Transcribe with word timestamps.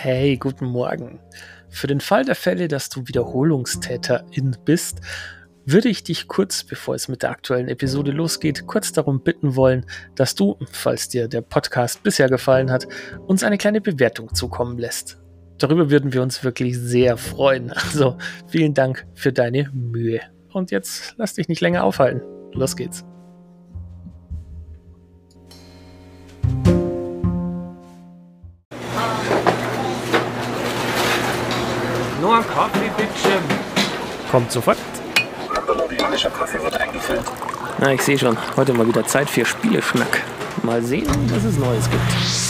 Hey, 0.00 0.36
guten 0.36 0.66
Morgen. 0.66 1.18
Für 1.70 1.88
den 1.88 2.00
Fall 2.00 2.24
der 2.24 2.36
Fälle, 2.36 2.68
dass 2.68 2.88
du 2.88 3.08
Wiederholungstäterin 3.08 4.56
bist, 4.64 5.00
würde 5.66 5.88
ich 5.88 6.04
dich 6.04 6.28
kurz, 6.28 6.62
bevor 6.62 6.94
es 6.94 7.08
mit 7.08 7.24
der 7.24 7.30
aktuellen 7.30 7.66
Episode 7.66 8.12
losgeht, 8.12 8.68
kurz 8.68 8.92
darum 8.92 9.24
bitten 9.24 9.56
wollen, 9.56 9.86
dass 10.14 10.36
du, 10.36 10.56
falls 10.70 11.08
dir 11.08 11.26
der 11.26 11.40
Podcast 11.40 12.04
bisher 12.04 12.28
gefallen 12.28 12.70
hat, 12.70 12.86
uns 13.26 13.42
eine 13.42 13.58
kleine 13.58 13.80
Bewertung 13.80 14.32
zukommen 14.32 14.78
lässt. 14.78 15.18
Darüber 15.58 15.90
würden 15.90 16.12
wir 16.12 16.22
uns 16.22 16.44
wirklich 16.44 16.78
sehr 16.78 17.16
freuen. 17.16 17.72
Also 17.72 18.18
vielen 18.46 18.74
Dank 18.74 19.04
für 19.14 19.32
deine 19.32 19.68
Mühe. 19.72 20.20
Und 20.52 20.70
jetzt 20.70 21.14
lass 21.16 21.34
dich 21.34 21.48
nicht 21.48 21.60
länger 21.60 21.82
aufhalten. 21.82 22.22
Los 22.52 22.76
geht's. 22.76 23.04
Nur 32.20 32.36
ein 32.36 32.46
Kaffee, 32.48 32.90
bitte. 32.96 33.38
Kommt 34.30 34.50
sofort. 34.50 34.78
Kolumbianischer 35.66 36.30
Kaffee 36.30 36.60
wird 36.62 36.74
eingefüllt. 36.74 37.22
Na, 37.78 37.92
ich 37.92 38.02
sehe 38.02 38.18
schon. 38.18 38.36
Heute 38.56 38.72
mal 38.72 38.86
wieder 38.86 39.04
Zeit 39.06 39.30
für 39.30 39.44
Spieleschnack. 39.44 40.22
Mal 40.62 40.82
sehen, 40.82 41.06
was 41.32 41.44
es 41.44 41.58
Neues 41.58 41.88
gibt. 41.88 42.47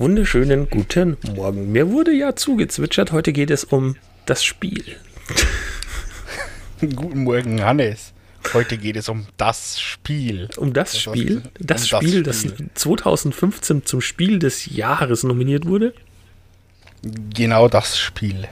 Wunderschönen 0.00 0.70
guten 0.70 1.18
Morgen. 1.36 1.72
Mir 1.72 1.90
wurde 1.90 2.10
ja 2.10 2.34
zugezwitschert, 2.34 3.12
heute 3.12 3.34
geht 3.34 3.50
es 3.50 3.64
um 3.64 3.96
das 4.24 4.42
Spiel. 4.42 4.96
Guten 6.80 7.24
Morgen, 7.24 7.62
Hannes. 7.62 8.14
Heute 8.54 8.78
geht 8.78 8.96
es 8.96 9.10
um 9.10 9.26
das 9.36 9.78
Spiel. 9.78 10.48
Um 10.56 10.72
das 10.72 10.92
Das 10.92 11.02
Spiel, 11.02 11.42
das 11.42 11.44
Um 11.44 11.66
das 11.66 11.88
Spiel, 11.88 12.22
das 12.22 12.40
Spiel. 12.40 12.70
2015 12.72 13.84
zum 13.84 14.00
Spiel 14.00 14.38
des 14.38 14.64
Jahres 14.74 15.22
nominiert 15.22 15.66
wurde. 15.66 15.92
Genau 17.34 17.68
das 17.68 17.98
Spiel. 17.98 18.48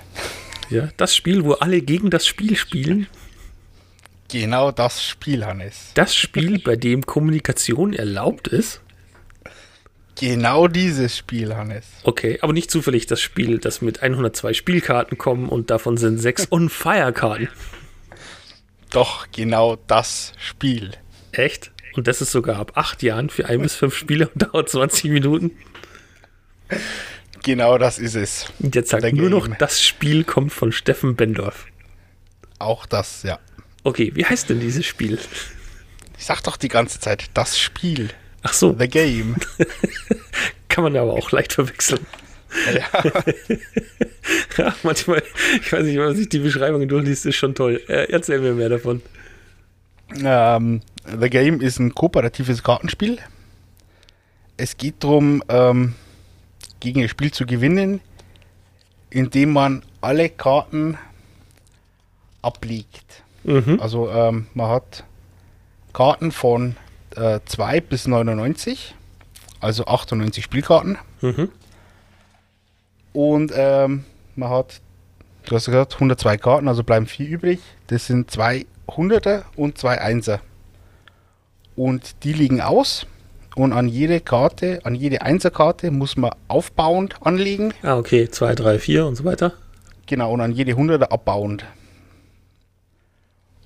Ja, 0.68 0.90
das 0.98 1.16
Spiel, 1.16 1.44
wo 1.44 1.54
alle 1.54 1.80
gegen 1.80 2.10
das 2.10 2.26
Spiel 2.26 2.56
spielen. 2.56 3.06
Genau 4.30 4.70
das 4.70 5.02
Spiel, 5.02 5.46
Hannes. 5.46 5.92
Das 5.94 6.14
Spiel, 6.14 6.58
bei 6.58 6.76
dem 6.76 7.06
Kommunikation 7.06 7.94
erlaubt 7.94 8.48
ist. 8.48 8.82
Genau 10.20 10.66
dieses 10.66 11.16
Spiel, 11.16 11.54
Hannes. 11.54 11.86
Okay, 12.02 12.38
aber 12.42 12.52
nicht 12.52 12.70
zufällig 12.70 13.06
das 13.06 13.20
Spiel, 13.20 13.58
das 13.58 13.82
mit 13.82 14.02
102 14.02 14.52
Spielkarten 14.52 15.16
kommen 15.16 15.48
und 15.48 15.70
davon 15.70 15.96
sind 15.96 16.18
sechs 16.18 16.48
On-Fire-Karten. 16.50 17.48
Doch 18.90 19.26
genau 19.30 19.76
das 19.86 20.32
Spiel. 20.38 20.92
Echt? 21.32 21.70
Und 21.94 22.06
das 22.08 22.20
ist 22.20 22.32
sogar 22.32 22.56
ab 22.58 22.72
acht 22.74 23.02
Jahren 23.02 23.30
für 23.30 23.46
ein 23.46 23.60
bis 23.62 23.74
fünf 23.74 23.96
Spiele 23.96 24.28
und 24.28 24.42
dauert 24.42 24.68
20 24.68 25.10
Minuten. 25.10 25.52
Genau 27.44 27.78
das 27.78 27.98
ist 27.98 28.14
es. 28.14 28.46
Und 28.58 28.74
jetzt 28.74 28.90
sagt 28.90 29.12
nur 29.12 29.30
noch, 29.30 29.46
das 29.56 29.82
Spiel 29.82 30.24
kommt 30.24 30.52
von 30.52 30.72
Steffen 30.72 31.16
Bendorf. 31.16 31.66
Auch 32.58 32.86
das, 32.86 33.22
ja. 33.22 33.38
Okay, 33.84 34.10
wie 34.14 34.24
heißt 34.24 34.50
denn 34.50 34.60
dieses 34.60 34.84
Spiel? 34.84 35.18
Ich 36.18 36.26
sag 36.26 36.42
doch 36.42 36.56
die 36.56 36.68
ganze 36.68 36.98
Zeit, 36.98 37.26
das 37.34 37.58
Spiel. 37.58 38.10
Ach 38.48 38.54
so, 38.54 38.74
The 38.78 38.88
Game. 38.88 39.36
kann 40.70 40.84
man 40.84 40.96
aber 40.96 41.12
auch 41.12 41.30
leicht 41.32 41.52
verwechseln. 41.52 42.06
ja. 42.74 43.02
Ja, 44.58 44.74
manchmal, 44.82 45.22
ich 45.60 45.72
weiß 45.72 45.84
nicht, 45.84 45.96
wenn 45.96 46.04
man 46.06 46.16
sich 46.16 46.28
die 46.28 46.40
Beschreibungen 46.40 46.88
durchliest, 46.88 47.26
ist 47.26 47.36
schon 47.36 47.54
toll. 47.54 47.80
Äh, 47.88 48.10
erzähl 48.10 48.40
mir 48.40 48.52
mehr 48.52 48.68
davon. 48.68 49.00
ähm, 50.22 50.80
The 51.18 51.30
Game 51.30 51.60
ist 51.60 51.78
ein 51.78 51.94
kooperatives 51.94 52.62
Kartenspiel. 52.62 53.18
Es 54.56 54.76
geht 54.76 54.96
darum, 55.04 55.42
ähm, 55.48 55.94
gegen 56.80 57.00
ein 57.02 57.08
Spiel 57.08 57.30
zu 57.30 57.46
gewinnen, 57.46 58.00
indem 59.10 59.52
man 59.52 59.82
alle 60.00 60.28
Karten 60.28 60.98
ablegt. 62.42 63.22
Mhm. 63.44 63.78
Also 63.80 64.10
ähm, 64.10 64.48
man 64.54 64.68
hat 64.70 65.04
Karten 65.94 66.32
von 66.32 66.76
äh, 67.18 67.40
2 67.44 67.80
bis 67.80 68.06
99, 68.06 68.94
also 69.60 69.86
98 69.86 70.42
Spielkarten. 70.42 70.98
Mhm. 71.20 71.50
Und 73.12 73.52
ähm, 73.54 74.04
man 74.36 74.50
hat, 74.50 74.80
du 75.46 75.56
hast 75.56 75.66
gesagt, 75.66 75.94
102 75.94 76.36
Karten, 76.36 76.68
also 76.68 76.84
bleiben 76.84 77.06
vier 77.06 77.28
übrig. 77.28 77.60
Das 77.88 78.06
sind 78.06 78.30
zwei 78.30 78.66
Hunderter 78.88 79.44
und 79.56 79.78
zwei 79.78 80.00
Einser. 80.00 80.40
Und 81.76 82.24
die 82.24 82.32
liegen 82.32 82.60
aus. 82.60 83.06
Und 83.56 83.72
an 83.72 83.88
jede 83.88 84.20
Karte, 84.20 84.80
an 84.84 84.94
jede 84.94 85.22
Einserkarte 85.22 85.90
muss 85.90 86.16
man 86.16 86.30
aufbauend 86.46 87.16
anlegen. 87.22 87.74
Ah, 87.82 87.96
okay, 87.96 88.28
2, 88.30 88.54
3, 88.54 88.78
4 88.78 89.06
und 89.06 89.16
so 89.16 89.24
weiter. 89.24 89.54
Genau, 90.06 90.32
und 90.32 90.40
an 90.40 90.52
jede 90.52 90.74
Hunderter 90.74 91.10
abbauend. 91.10 91.64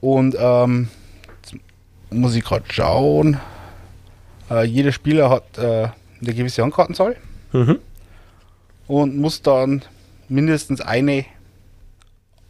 Und 0.00 0.34
ähm, 0.38 0.88
muss 2.12 2.34
ich 2.34 2.44
gerade 2.44 2.64
schauen. 2.70 3.38
Äh, 4.50 4.64
jeder 4.64 4.92
Spieler 4.92 5.30
hat 5.30 5.58
äh, 5.58 5.88
eine 6.20 6.34
gewisse 6.34 6.62
Handkartenzahl 6.62 7.16
Mhm. 7.52 7.78
und 8.86 9.16
muss 9.18 9.42
dann 9.42 9.82
mindestens 10.28 10.80
eine 10.80 11.26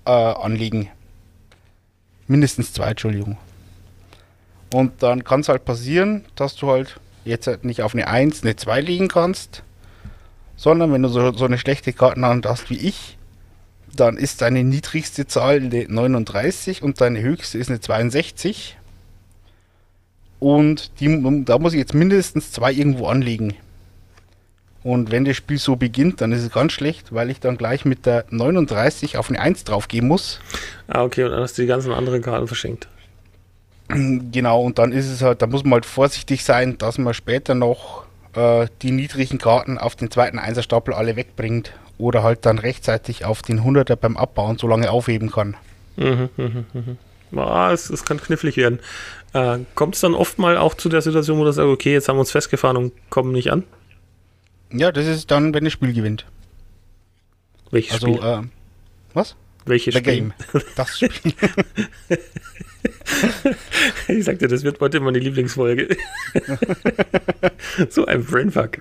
äh, 0.05 0.11
anlegen. 0.11 0.89
Mindestens 2.29 2.73
zwei, 2.73 2.91
Entschuldigung. 2.91 3.37
Und 4.73 5.03
dann 5.03 5.25
kann 5.25 5.41
es 5.41 5.49
halt 5.49 5.65
passieren, 5.65 6.25
dass 6.37 6.55
du 6.57 6.71
halt 6.71 7.01
jetzt 7.25 7.47
halt 7.47 7.65
nicht 7.65 7.83
auf 7.83 7.95
eine 7.95 8.07
1, 8.09 8.43
eine 8.43 8.57
2 8.57 8.81
legen 8.81 9.09
kannst, 9.09 9.63
sondern 10.57 10.93
wenn 10.93 11.03
du 11.03 11.09
so, 11.09 11.33
so 11.33 11.45
eine 11.45 11.59
schlechte 11.59 11.93
Kartenhand 11.93 12.47
hast 12.47 12.71
wie 12.71 12.79
ich, 12.79 13.19
dann 13.95 14.17
ist 14.17 14.41
deine 14.41 14.65
niedrigste 14.65 15.27
Zahl 15.27 15.57
eine 15.57 15.87
39 15.89 16.83
und 16.83 17.01
deine 17.01 17.21
höchste 17.21 17.59
ist 17.59 17.69
eine 17.69 17.81
62. 17.81 18.79
Und 20.43 20.99
die, 20.99 21.45
da 21.45 21.57
muss 21.61 21.73
ich 21.73 21.79
jetzt 21.79 21.95
mindestens 21.95 22.51
zwei 22.51 22.73
irgendwo 22.73 23.07
anlegen. 23.07 23.55
Und 24.83 25.13
wenn 25.13 25.25
das 25.25 25.37
Spiel 25.37 25.59
so 25.59 25.77
beginnt, 25.77 26.21
dann 26.21 26.33
ist 26.33 26.43
es 26.43 26.51
ganz 26.51 26.73
schlecht, 26.73 27.15
weil 27.15 27.31
ich 27.31 27.39
dann 27.39 27.57
gleich 27.57 27.85
mit 27.85 28.07
der 28.07 28.25
39 28.31 29.19
auf 29.19 29.29
eine 29.29 29.39
1 29.39 29.63
draufgehen 29.63 30.09
muss. 30.09 30.41
Ah, 30.89 31.05
okay, 31.05 31.23
und 31.23 31.31
dann 31.31 31.43
hast 31.43 31.57
du 31.57 31.63
die 31.63 31.69
ganzen 31.69 31.93
anderen 31.93 32.23
Karten 32.23 32.49
verschenkt. 32.49 32.89
Genau, 33.87 34.63
und 34.63 34.81
dann 34.81 34.91
ist 34.91 35.09
es 35.09 35.23
halt, 35.23 35.43
da 35.43 35.47
muss 35.47 35.63
man 35.63 35.75
halt 35.75 35.87
vorsichtig 35.87 36.43
sein, 36.43 36.77
dass 36.77 36.99
man 36.99 37.15
später 37.15 37.55
noch 37.55 38.05
äh, 38.35 38.67
die 38.83 38.91
niedrigen 38.91 39.39
Karten 39.39 39.79
auf 39.79 39.95
den 39.95 40.11
zweiten 40.11 40.41
Einserstapel 40.41 40.93
alle 40.93 41.15
wegbringt. 41.15 41.73
Oder 41.99 42.25
halt 42.25 42.47
dann 42.47 42.59
rechtzeitig 42.59 43.25
auf 43.25 43.43
den 43.43 43.61
100er 43.61 43.95
beim 43.95 44.17
Abbauen 44.17 44.59
so 44.59 44.67
lange 44.67 44.91
aufheben 44.91 45.31
kann. 45.31 45.57
Mhm, 45.97 46.31
mhm, 46.37 46.65
mhm. 46.73 46.99
Ah, 47.37 47.73
es, 47.73 47.89
es 47.91 48.05
kann 48.05 48.21
knifflig 48.21 48.57
werden. 48.57 48.81
Äh, 49.33 49.59
Kommt 49.75 49.95
es 49.95 50.01
dann 50.03 50.15
oft 50.15 50.39
mal 50.39 50.57
auch 50.59 50.75
zu 50.75 50.89
der 50.89 51.01
Situation, 51.03 51.39
wo 51.39 51.45
du 51.45 51.53
sagst, 51.53 51.69
okay, 51.69 51.93
jetzt 51.93 52.09
haben 52.09 52.17
wir 52.17 52.21
uns 52.21 52.31
festgefahren 52.33 52.77
und 52.77 52.93
kommen 53.11 53.33
nicht 53.33 53.51
an? 53.51 53.65
Ja, 54.73 54.93
das 54.93 55.07
ist 55.07 55.31
dann, 55.31 55.53
wenn 55.55 55.65
das 55.65 55.73
Spiel 55.73 55.93
gewinnt. 55.93 56.27
Welches 57.71 57.95
Also, 57.95 58.15
Spiel? 58.15 58.23
äh, 58.29 58.43
was? 59.15 59.37
Welches 59.65 59.95
The 59.95 60.01
Spiel? 60.01 60.13
Game. 60.15 60.33
Das 60.77 60.97
Spiel. 60.99 61.11
Ich 64.09 64.25
sagte, 64.25 64.49
das 64.49 64.63
wird 64.63 64.81
heute 64.81 65.01
meine 65.01 65.19
Lieblingsfolge. 65.19 65.97
so 67.89 68.05
ein 68.07 68.25
Brainfuck. 68.25 68.79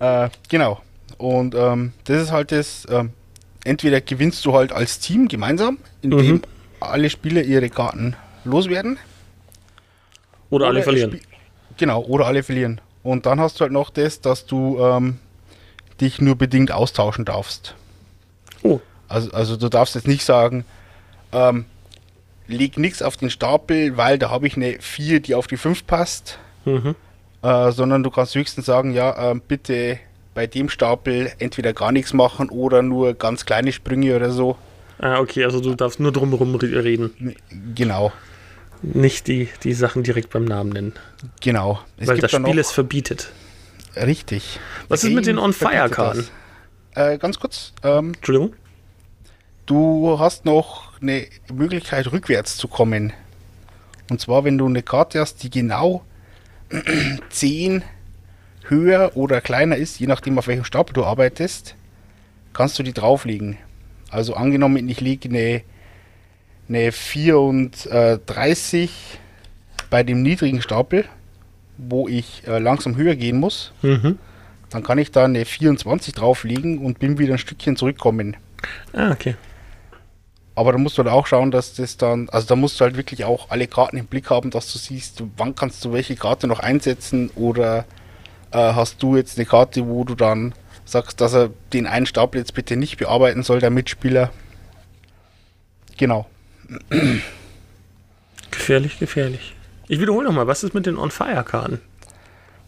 Äh, 0.00 0.28
genau. 0.48 0.82
Und 1.18 1.54
ähm, 1.54 1.92
das 2.04 2.22
ist 2.24 2.32
halt 2.32 2.52
das, 2.52 2.86
ähm, 2.90 3.10
entweder 3.64 4.00
gewinnst 4.00 4.44
du 4.44 4.54
halt 4.54 4.72
als 4.72 4.98
Team 4.98 5.28
gemeinsam, 5.28 5.78
indem 6.02 6.26
Mhm. 6.36 6.42
Alle 6.90 7.10
Spieler 7.10 7.42
ihre 7.42 7.68
Karten 7.70 8.16
loswerden. 8.44 8.98
Oder 10.50 10.66
alle 10.68 10.80
es 10.80 10.84
verlieren. 10.84 11.12
spie- 11.12 11.22
Genau, 11.76 12.02
oder 12.04 12.26
alle 12.26 12.42
verlieren. 12.42 12.80
Und 13.02 13.26
dann 13.26 13.40
hast 13.40 13.58
du 13.58 13.62
halt 13.62 13.72
noch 13.72 13.90
das, 13.90 14.20
dass 14.20 14.46
du 14.46 14.78
ähm, 14.80 15.18
dich 16.00 16.20
nur 16.20 16.36
bedingt 16.36 16.70
austauschen 16.72 17.24
darfst. 17.24 17.74
Oh, 18.62 18.80
Also, 19.08 19.30
also 19.32 19.56
du 19.56 19.68
darfst 19.68 19.94
jetzt 19.94 20.06
nicht 20.06 20.24
sagen, 20.24 20.64
ähm, 21.32 21.64
leg 22.46 22.78
nichts 22.78 23.02
auf 23.02 23.16
den 23.16 23.30
Stapel, 23.30 23.96
weil 23.96 24.18
da 24.18 24.30
habe 24.30 24.46
ich 24.46 24.56
eine 24.56 24.76
4, 24.80 25.20
die 25.20 25.34
auf 25.34 25.46
die 25.46 25.56
5 25.56 25.86
passt. 25.86 26.38
mhm. 26.64 26.94
Äh, 27.42 27.72
sondern 27.72 28.02
du 28.02 28.10
kannst 28.10 28.34
höchstens 28.34 28.64
sagen, 28.64 28.94
ja, 28.94 29.30
ähm, 29.30 29.42
bitte 29.46 29.98
bei 30.32 30.46
dem 30.46 30.70
Stapel 30.70 31.30
entweder 31.38 31.74
gar 31.74 31.92
nichts 31.92 32.14
machen 32.14 32.48
oder 32.48 32.80
nur 32.80 33.12
ganz 33.12 33.44
kleine 33.44 33.70
Sprünge 33.70 34.16
oder 34.16 34.30
so. 34.30 34.56
Ah, 35.04 35.20
okay, 35.20 35.44
also 35.44 35.60
du 35.60 35.74
darfst 35.74 36.00
nur 36.00 36.12
drumherum 36.12 36.54
re- 36.54 36.82
reden. 36.82 37.36
Genau. 37.74 38.10
Nicht 38.80 39.26
die, 39.28 39.50
die 39.62 39.74
Sachen 39.74 40.02
direkt 40.02 40.30
beim 40.30 40.46
Namen 40.46 40.70
nennen. 40.70 40.92
Genau. 41.42 41.78
Es 41.98 42.08
weil 42.08 42.18
das 42.18 42.30
Spiel 42.32 42.58
es 42.58 42.70
verbietet. 42.72 43.30
Richtig. 43.96 44.58
Was 44.88 45.04
ist 45.04 45.12
mit 45.12 45.26
den 45.26 45.38
On-Fire-Karten? 45.38 46.26
Äh, 46.94 47.18
ganz 47.18 47.38
kurz. 47.38 47.74
Ähm, 47.82 48.14
Entschuldigung? 48.14 48.54
du 49.66 50.18
hast 50.18 50.44
noch 50.46 51.00
eine 51.00 51.26
Möglichkeit, 51.52 52.10
rückwärts 52.12 52.56
zu 52.56 52.66
kommen. 52.68 53.12
Und 54.10 54.20
zwar, 54.22 54.44
wenn 54.44 54.56
du 54.58 54.66
eine 54.66 54.82
Karte 54.82 55.20
hast, 55.20 55.42
die 55.42 55.50
genau 55.50 56.02
10 57.30 57.82
höher 58.68 59.12
oder 59.16 59.40
kleiner 59.42 59.76
ist, 59.76 60.00
je 60.00 60.06
nachdem, 60.06 60.38
auf 60.38 60.46
welchem 60.46 60.64
Stapel 60.64 60.94
du 60.94 61.04
arbeitest, 61.04 61.76
kannst 62.54 62.78
du 62.78 62.82
die 62.82 62.92
drauflegen. 62.94 63.58
Also 64.14 64.34
angenommen, 64.34 64.88
ich 64.88 65.00
lege 65.00 65.28
eine, 65.28 65.62
eine 66.68 66.92
34 66.92 68.90
bei 69.90 70.02
dem 70.02 70.22
niedrigen 70.22 70.62
Stapel, 70.62 71.04
wo 71.78 72.08
ich 72.08 72.42
äh, 72.46 72.58
langsam 72.58 72.96
höher 72.96 73.16
gehen 73.16 73.38
muss, 73.38 73.72
Mhm. 73.82 74.18
dann 74.70 74.82
kann 74.82 74.98
ich 74.98 75.10
da 75.10 75.24
eine 75.24 75.44
24 75.44 76.14
drauflegen 76.14 76.78
und 76.78 76.98
bin 76.98 77.18
wieder 77.18 77.34
ein 77.34 77.38
Stückchen 77.38 77.76
zurückkommen. 77.76 78.36
Ah, 78.92 79.10
okay. 79.10 79.34
Aber 80.56 80.70
da 80.72 80.78
musst 80.78 80.96
du 80.96 81.02
halt 81.02 81.12
auch 81.12 81.26
schauen, 81.26 81.50
dass 81.50 81.74
das 81.74 81.96
dann, 81.96 82.28
also 82.28 82.46
da 82.46 82.54
musst 82.56 82.78
du 82.78 82.84
halt 82.84 82.96
wirklich 82.96 83.24
auch 83.24 83.50
alle 83.50 83.66
Karten 83.66 83.96
im 83.96 84.06
Blick 84.06 84.30
haben, 84.30 84.50
dass 84.50 84.72
du 84.72 84.78
siehst, 84.78 85.22
wann 85.36 85.54
kannst 85.56 85.84
du 85.84 85.92
welche 85.92 86.14
Karte 86.14 86.46
noch 86.46 86.60
einsetzen 86.60 87.30
oder 87.34 87.84
äh, 88.52 88.58
hast 88.58 89.02
du 89.02 89.16
jetzt 89.16 89.36
eine 89.36 89.46
Karte, 89.46 89.86
wo 89.88 90.04
du 90.04 90.14
dann 90.14 90.54
sagst, 90.84 91.20
dass 91.20 91.32
er 91.34 91.50
den 91.72 91.86
einen 91.86 92.06
Stapel 92.06 92.38
jetzt 92.40 92.54
bitte 92.54 92.76
nicht 92.76 92.98
bearbeiten 92.98 93.42
soll, 93.42 93.60
der 93.60 93.70
Mitspieler. 93.70 94.30
Genau. 95.96 96.26
Gefährlich, 98.50 98.98
gefährlich. 98.98 99.54
Ich 99.88 100.00
wiederhole 100.00 100.26
nochmal, 100.26 100.46
was 100.46 100.64
ist 100.64 100.74
mit 100.74 100.86
den 100.86 100.96
On-Fire-Karten? 100.98 101.80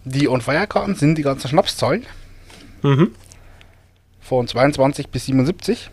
Die 0.04 0.28
On-Fire-Karten 0.28 0.94
sind 0.94 1.16
die 1.16 1.22
ganzen 1.22 1.48
Schnapszahlen 1.48 2.04
Mhm. 2.82 3.12
von 4.20 4.46
22 4.46 5.08
bis 5.08 5.26
77. 5.26 5.90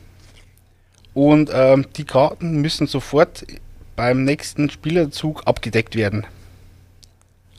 Und 1.14 1.50
ähm, 1.54 1.86
die 1.96 2.06
Karten 2.06 2.62
müssen 2.62 2.88
sofort 2.88 3.46
beim 3.96 4.24
nächsten 4.24 4.70
Spielerzug 4.70 5.44
abgedeckt 5.48 5.96
werden. 5.96 6.26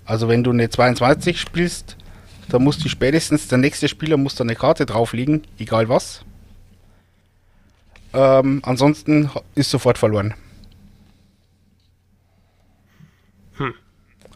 Also 0.04 0.28
wenn 0.28 0.44
du 0.44 0.50
eine 0.50 0.68
22 0.68 1.40
spielst, 1.40 1.96
dann 2.48 2.62
muss 2.64 2.78
die 2.78 2.88
spätestens 2.88 3.48
der 3.48 3.58
nächste 3.58 3.88
Spieler 3.88 4.16
muss 4.16 4.34
da 4.34 4.44
eine 4.44 4.54
Karte 4.56 4.86
drauflegen, 4.86 5.42
egal 5.58 5.88
was. 5.88 6.24
Ähm, 8.12 8.60
ansonsten 8.64 9.30
ist 9.54 9.70
sofort 9.70 9.98
verloren. 9.98 10.34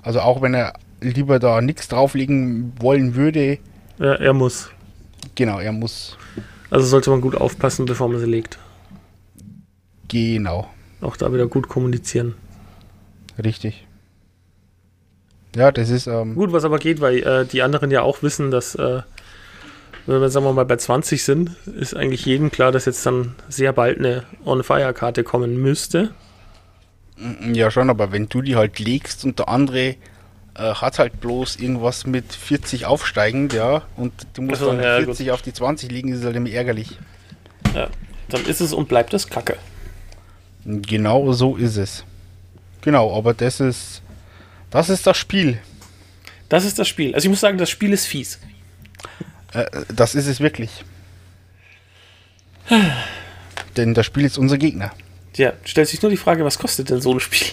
Also 0.02 0.20
auch 0.20 0.40
wenn 0.43 0.55
er 0.55 0.75
lieber 1.00 1.38
da 1.38 1.60
nichts 1.60 1.88
drauflegen 1.88 2.72
wollen 2.81 3.14
würde, 3.14 3.58
Ja, 3.99 4.14
er 4.14 4.32
muss. 4.32 4.70
genau, 5.34 5.58
er 5.58 5.72
muss 5.72 6.16
Also 6.70 6.87
sollte 6.87 7.10
man 7.10 7.20
gut 7.20 7.34
aufpassen, 7.34 7.84
bevor 7.84 8.08
man 8.08 8.19
sie 8.20 8.26
legt. 8.26 8.58
genau. 10.08 10.69
Auch 11.00 11.16
da 11.16 11.32
wieder 11.32 11.46
gut 11.46 11.69
kommunizieren. 11.69 12.34
Richtig. 13.43 13.87
Ja, 15.56 15.72
das 15.72 15.90
ist, 15.90 16.06
ähm, 16.06 16.34
Gut, 16.34 16.52
was 16.52 16.64
aber 16.64 16.78
geht, 16.78 17.00
weil 17.00 17.18
äh, 17.18 17.44
die 17.46 17.62
anderen 17.62 17.90
ja 17.90 18.02
auch 18.02 18.22
wissen, 18.22 18.50
dass, 18.50 18.74
äh, 18.74 19.02
wenn 20.06 20.20
wir 20.20 20.28
sagen 20.28 20.46
wir 20.46 20.52
mal 20.52 20.64
bei 20.64 20.76
20 20.76 21.22
sind, 21.22 21.56
ist 21.66 21.96
eigentlich 21.96 22.24
jedem 22.24 22.50
klar, 22.50 22.72
dass 22.72 22.84
jetzt 22.84 23.04
dann 23.06 23.34
sehr 23.48 23.72
bald 23.72 23.98
eine 23.98 24.24
On-Fire-Karte 24.44 25.24
kommen 25.24 25.60
müsste. 25.60 26.10
ja 27.52 27.70
schon, 27.70 27.90
aber 27.90 28.12
wenn 28.12 28.28
du 28.28 28.42
die 28.42 28.56
halt 28.56 28.78
legst 28.78 29.24
und 29.24 29.38
der 29.38 29.48
andere 29.48 29.96
äh, 30.54 30.74
hat 30.74 30.98
halt 30.98 31.20
bloß 31.20 31.56
irgendwas 31.56 32.06
mit 32.06 32.32
40 32.32 32.86
aufsteigend, 32.86 33.52
ja, 33.52 33.82
und 33.96 34.12
du 34.34 34.42
musst 34.42 34.62
Ach 34.62 34.66
so, 34.66 34.72
dann 34.72 34.82
ja, 34.82 35.00
40 35.00 35.30
auf 35.30 35.42
die 35.42 35.52
20 35.52 35.90
liegen, 35.90 36.12
ist 36.12 36.24
halt 36.24 36.36
immer 36.36 36.50
ärgerlich. 36.50 36.98
Ja, 37.74 37.88
dann 38.28 38.44
ist 38.44 38.60
es 38.60 38.72
und 38.72 38.88
bleibt 38.88 39.14
es 39.14 39.28
Kacke. 39.28 39.56
Genau 40.64 41.32
so 41.32 41.56
ist 41.56 41.76
es. 41.76 42.04
Genau, 42.82 43.16
aber 43.16 43.34
das 43.34 43.60
ist, 43.60 44.02
das 44.70 44.88
ist 44.88 45.06
das 45.06 45.17
Spiel. 45.17 45.59
Das 46.49 46.65
ist 46.65 46.79
das 46.79 46.88
Spiel. 46.88 47.15
Also 47.15 47.26
ich 47.26 47.31
muss 47.31 47.41
sagen, 47.41 47.59
das 47.59 47.70
Spiel 47.70 47.93
ist 47.93 48.06
fies. 48.06 48.38
Äh, 49.53 49.67
das 49.94 50.15
ist 50.15 50.26
es 50.26 50.41
wirklich. 50.41 50.85
Denn 53.76 53.94
das 53.94 54.06
Spiel 54.06 54.25
ist 54.25 54.38
unser 54.38 54.59
Gegner. 54.59 54.93
Ja, 55.37 55.53
stellt 55.65 55.88
sich 55.88 56.03
nur 56.03 56.11
die 56.11 56.17
Frage, 56.17 56.44
was 56.44 56.59
kostet 56.59 56.91
denn 56.91 57.00
so 57.00 57.12
ein 57.15 57.20
Spiel? 57.20 57.49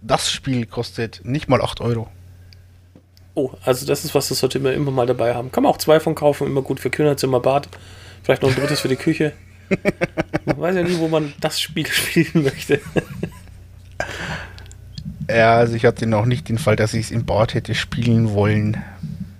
Das 0.00 0.30
Spiel 0.30 0.66
kostet 0.66 1.24
nicht 1.24 1.48
mal 1.48 1.60
8 1.60 1.80
Euro. 1.80 2.08
Oh, 3.34 3.52
also 3.64 3.86
das 3.86 4.04
ist 4.04 4.14
was, 4.14 4.28
das 4.28 4.40
sollte 4.40 4.58
man 4.58 4.74
immer 4.74 4.90
mal 4.90 5.06
dabei 5.06 5.34
haben. 5.34 5.52
Kann 5.52 5.62
man 5.62 5.72
auch 5.72 5.78
zwei 5.78 6.00
von 6.00 6.14
kaufen, 6.14 6.46
immer 6.46 6.62
gut 6.62 6.80
für 6.80 6.90
Kinderzimmer, 6.90 7.40
Bad. 7.40 7.68
Vielleicht 8.22 8.42
noch 8.42 8.50
ein 8.50 8.56
drittes 8.56 8.80
für 8.80 8.88
die 8.88 8.96
Küche. 8.96 9.32
Man 10.44 10.60
weiß 10.60 10.76
ja 10.76 10.82
nie, 10.82 10.98
wo 10.98 11.08
man 11.08 11.32
das 11.40 11.60
Spiel 11.60 11.86
spielen 11.90 12.42
möchte. 12.44 12.80
Ja, 15.34 15.56
also 15.56 15.74
ich 15.74 15.84
hatte 15.84 16.06
noch 16.06 16.26
nicht 16.26 16.48
den 16.48 16.58
Fall, 16.58 16.76
dass 16.76 16.94
ich 16.94 17.06
es 17.06 17.10
im 17.10 17.24
Bad 17.24 17.54
hätte 17.54 17.74
spielen 17.74 18.34
wollen. 18.34 18.76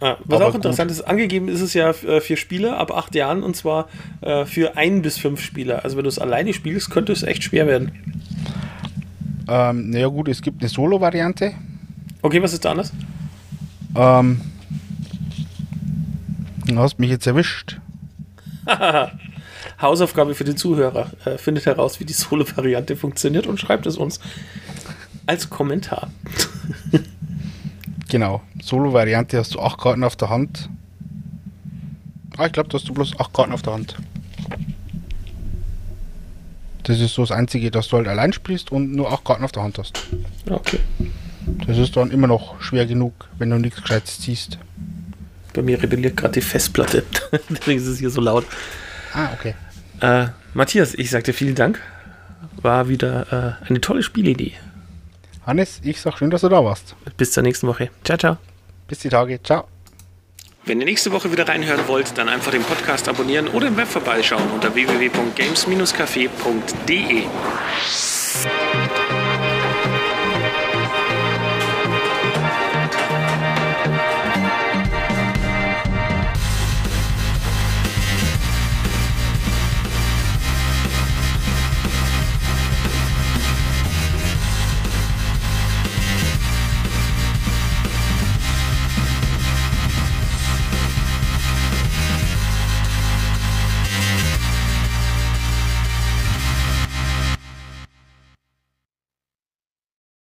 Ah, 0.00 0.16
was 0.24 0.40
Aber 0.40 0.50
auch 0.50 0.54
interessant 0.54 0.90
ist, 0.90 1.02
angegeben 1.02 1.48
ist 1.48 1.60
es 1.60 1.74
ja 1.74 1.90
äh, 1.90 2.20
für 2.20 2.36
Spieler 2.36 2.78
ab 2.78 2.90
acht 2.90 3.14
Jahren 3.14 3.44
und 3.44 3.54
zwar 3.54 3.88
äh, 4.20 4.44
für 4.46 4.76
ein 4.76 5.02
bis 5.02 5.16
fünf 5.16 5.40
Spieler. 5.40 5.84
Also 5.84 5.96
wenn 5.96 6.02
du 6.02 6.08
es 6.08 6.18
alleine 6.18 6.52
spielst, 6.54 6.90
könnte 6.90 7.12
es 7.12 7.22
echt 7.22 7.44
schwer 7.44 7.68
werden. 7.68 7.92
Ähm, 9.48 9.90
naja 9.90 10.08
gut, 10.08 10.28
es 10.28 10.42
gibt 10.42 10.60
eine 10.60 10.68
Solo-Variante. 10.68 11.52
Okay, 12.20 12.42
was 12.42 12.52
ist 12.52 12.64
da 12.64 12.72
anders? 12.72 12.92
Ähm, 13.94 14.40
du 16.66 16.78
hast 16.78 16.98
mich 16.98 17.10
jetzt 17.10 17.26
erwischt. 17.26 17.78
Hausaufgabe 19.80 20.34
für 20.34 20.44
den 20.44 20.56
Zuhörer. 20.56 21.10
Äh, 21.24 21.38
findet 21.38 21.66
heraus, 21.66 22.00
wie 22.00 22.04
die 22.04 22.12
Solo-Variante 22.12 22.96
funktioniert 22.96 23.46
und 23.46 23.60
schreibt 23.60 23.86
es 23.86 23.96
uns 23.96 24.20
als 25.26 25.48
Kommentar. 25.50 26.10
Genau. 28.12 28.42
Solo-Variante 28.62 29.38
hast 29.38 29.54
du 29.54 29.60
acht 29.60 29.80
Karten 29.80 30.04
auf 30.04 30.16
der 30.16 30.28
Hand. 30.28 30.68
Ah, 32.36 32.44
ich 32.44 32.52
glaube, 32.52 32.68
da 32.68 32.76
hast 32.76 32.86
du 32.86 32.92
bloß 32.92 33.18
acht 33.18 33.32
Karten 33.32 33.52
auf 33.52 33.62
der 33.62 33.72
Hand. 33.72 33.96
Das 36.82 37.00
ist 37.00 37.14
so 37.14 37.22
das 37.22 37.30
Einzige, 37.30 37.70
dass 37.70 37.88
du 37.88 37.96
halt 37.96 38.08
allein 38.08 38.34
spielst 38.34 38.70
und 38.70 38.94
nur 38.94 39.10
acht 39.10 39.24
Karten 39.24 39.44
auf 39.44 39.52
der 39.52 39.62
Hand 39.62 39.78
hast. 39.78 39.98
Okay. 40.48 40.80
Das 41.66 41.78
ist 41.78 41.96
dann 41.96 42.10
immer 42.10 42.26
noch 42.26 42.60
schwer 42.60 42.84
genug, 42.84 43.28
wenn 43.38 43.48
du 43.48 43.58
nichts 43.58 43.80
Gescheites 43.80 44.20
ziehst. 44.20 44.58
Bei 45.54 45.62
mir 45.62 45.82
rebelliert 45.82 46.18
gerade 46.18 46.34
die 46.34 46.42
Festplatte. 46.42 47.04
Deswegen 47.48 47.80
ist 47.80 47.86
es 47.86 47.98
hier 47.98 48.10
so 48.10 48.20
laut. 48.20 48.44
Ah, 49.14 49.30
okay. 49.32 49.54
Äh, 50.00 50.26
Matthias, 50.52 50.92
ich 50.92 51.08
sagte 51.08 51.32
vielen 51.32 51.54
Dank. 51.54 51.80
War 52.60 52.88
wieder 52.88 53.58
äh, 53.62 53.68
eine 53.68 53.80
tolle 53.80 54.02
Spielidee. 54.02 54.52
Hannes, 55.46 55.80
ich 55.82 56.00
sag 56.00 56.18
schön, 56.18 56.30
dass 56.30 56.42
du 56.42 56.48
da 56.48 56.64
warst. 56.64 56.94
Bis 57.16 57.32
zur 57.32 57.42
nächsten 57.42 57.66
Woche. 57.66 57.90
Ciao, 58.04 58.16
ciao. 58.16 58.36
Bis 58.86 59.00
die 59.00 59.08
Tage. 59.08 59.42
Ciao. 59.42 59.64
Wenn 60.64 60.78
ihr 60.78 60.86
nächste 60.86 61.10
Woche 61.10 61.32
wieder 61.32 61.48
reinhören 61.48 61.88
wollt, 61.88 62.16
dann 62.16 62.28
einfach 62.28 62.52
den 62.52 62.62
Podcast 62.62 63.08
abonnieren 63.08 63.48
oder 63.48 63.66
im 63.66 63.76
Web 63.76 63.88
vorbeischauen 63.88 64.48
unter 64.52 64.72
www.games-café.de. 64.72 67.22